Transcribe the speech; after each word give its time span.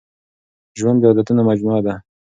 ژوند 0.79 0.97
د 1.01 1.03
عادتونو 1.09 1.41
مجموعه 1.49 1.79
ده. 1.85 1.93